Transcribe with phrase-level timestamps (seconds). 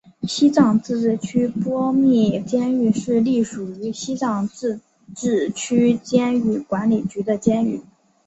[0.23, 4.81] 西藏自治区波密监狱是隶属于西藏自
[5.15, 7.83] 治区监狱管理局的监狱。